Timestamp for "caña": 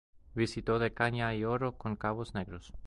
0.95-1.35